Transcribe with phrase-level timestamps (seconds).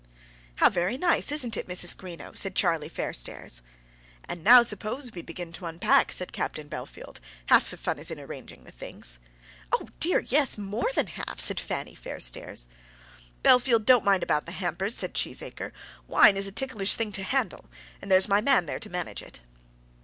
[0.55, 1.95] "How very nice; isn't it, Mrs.
[1.95, 3.61] Greenow?" said Charlie Fairstairs.
[4.27, 7.17] "And now suppose we begin to unpack," said Captain Bellfield.
[7.49, 9.19] "Half the fun is in arranging the things."
[9.71, 12.67] "Oh, dear, yes; more than half," said Fanny Fairstairs.
[13.43, 15.71] "Bellfield, don't mind about the hampers," said Cheesacre.
[16.07, 17.65] "Wine is a ticklish thing to handle,
[18.01, 19.39] and there's my man there to manage it."